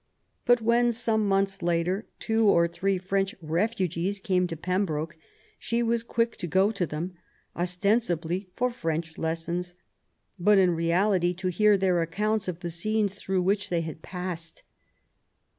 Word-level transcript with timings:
But 0.45 0.61
when, 0.63 0.91
some 0.91 1.27
months 1.27 1.61
later 1.61 1.97
on, 1.97 2.03
two 2.17 2.47
or 2.49 2.67
three 2.67 2.97
French 2.97 3.35
refugees 3.39 4.19
came 4.19 4.47
to 4.47 4.57
Pembroke, 4.57 5.15
she 5.59 5.83
was 5.83 6.01
quick 6.01 6.35
to 6.37 6.47
go 6.47 6.71
to 6.71 6.87
them, 6.87 7.13
ostensibly 7.55 8.49
for 8.55 8.71
French 8.71 9.19
lessons, 9.19 9.75
but 10.39 10.57
in 10.57 10.71
reality 10.71 11.35
to 11.35 11.49
hear 11.49 11.77
their 11.77 12.01
accounts 12.01 12.47
of 12.47 12.61
the 12.61 12.71
scenes 12.71 13.13
through 13.13 13.43
which 13.43 13.69
they 13.69 13.81
had 13.81 14.01
passed. 14.01 14.63